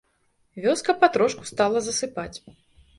[0.65, 2.33] Вёска патрошку стала засыпаць...